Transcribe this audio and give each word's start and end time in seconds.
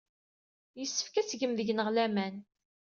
Yessefk 0.79 1.13
ad 1.15 1.27
tgem 1.27 1.53
deg-neɣ 1.55 1.87
laman. 1.95 2.35